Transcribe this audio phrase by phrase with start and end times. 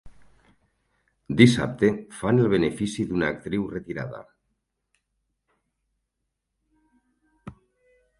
[1.41, 1.89] Dissabte
[2.21, 4.21] fan el benefici d'una actriu retirada.